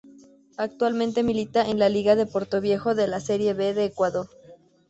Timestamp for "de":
2.15-2.25, 2.95-3.07, 3.75-3.85